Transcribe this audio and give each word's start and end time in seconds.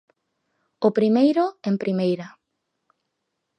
O 0.87 0.89
primeiro 0.97 1.43
en 1.67 1.75
Primeira. 1.83 2.27